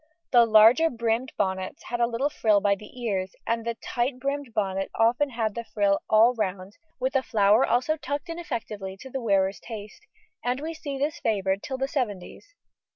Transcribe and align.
The 0.31 0.47
larger 0.47 0.89
brimmed 0.89 1.31
bonnets 1.37 1.83
had 1.83 1.99
a 1.99 2.07
little 2.07 2.31
frill 2.31 2.59
by 2.59 2.73
the 2.73 2.99
ears, 3.03 3.35
and 3.45 3.63
the 3.63 3.75
tight 3.75 4.17
brimmed 4.19 4.51
bonnet 4.51 4.89
often 4.95 5.29
had 5.29 5.53
the 5.53 5.63
frill 5.63 5.99
all 6.09 6.33
round 6.33 6.75
with 6.99 7.15
a 7.15 7.21
flower 7.21 7.63
also 7.67 7.97
tucked 7.97 8.27
in 8.27 8.39
effectively 8.39 8.97
to 8.97 9.11
the 9.11 9.21
wearer's 9.21 9.59
taste, 9.59 10.01
and 10.43 10.59
we 10.59 10.73
see 10.73 10.97
this 10.97 11.19
favoured 11.19 11.61
till 11.61 11.77
the 11.77 11.87
seventies. 11.87 12.55